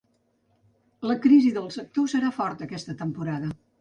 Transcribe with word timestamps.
La 1.09 1.17
crisi 1.25 1.51
del 1.57 1.67
sector 1.75 2.07
serà 2.15 2.33
forta 2.39 2.67
aquesta 2.69 2.97
temporada. 3.03 3.53